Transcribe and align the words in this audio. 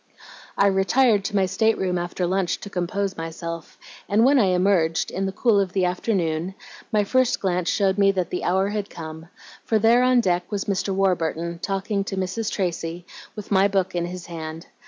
"I 0.57 0.65
retired 0.65 1.23
to 1.25 1.35
my 1.35 1.45
state 1.45 1.77
room 1.77 1.99
after 1.99 2.25
lunch 2.25 2.59
to 2.61 2.71
compose 2.71 3.15
myself, 3.15 3.77
and 4.09 4.25
when 4.25 4.39
I 4.39 4.45
emerged, 4.45 5.11
in 5.11 5.27
the 5.27 5.31
cool 5.31 5.59
of 5.59 5.73
the 5.73 5.85
afternoon, 5.85 6.55
my 6.91 7.03
first 7.03 7.39
glance 7.39 7.69
showed 7.69 7.99
me 7.99 8.11
that 8.13 8.31
the 8.31 8.43
hour 8.43 8.69
had 8.69 8.89
come, 8.89 9.27
for 9.63 9.77
there 9.77 10.01
on 10.01 10.19
deck 10.19 10.51
was 10.51 10.65
Mr. 10.65 10.89
Warburton, 10.89 11.59
talking 11.59 12.03
to 12.05 12.17
Mrs. 12.17 12.49
Tracy, 12.51 13.05
with 13.35 13.51
my 13.51 13.67
book 13.67 13.93
in 13.93 14.07
his 14.07 14.25
hand. 14.25 14.65